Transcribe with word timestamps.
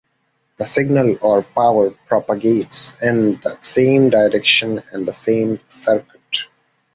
The 0.57 0.65
signal 0.65 1.19
or 1.21 1.43
power 1.43 1.91
propagates 1.91 2.95
in 3.03 3.39
the 3.41 3.59
same 3.59 4.09
direction 4.09 4.81
in 4.91 5.05
the 5.05 5.13
same 5.13 5.59
circuit. 5.67 6.45